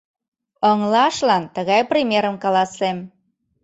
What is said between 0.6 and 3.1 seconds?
Ыҥлашлан тыгай примерым каласем.